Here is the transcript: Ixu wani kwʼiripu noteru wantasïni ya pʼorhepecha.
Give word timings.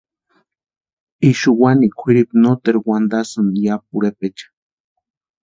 Ixu 1.29 1.49
wani 1.61 1.87
kwʼiripu 1.97 2.33
noteru 2.43 2.79
wantasïni 2.87 3.57
ya 3.65 3.75
pʼorhepecha. 3.87 4.47